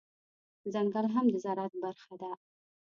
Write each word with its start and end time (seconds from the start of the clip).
ځنګل 0.73 1.05
هم 1.13 1.25
د 1.31 1.35
زرعت 1.43 1.73
برخه 1.83 2.13
ده 2.21 2.31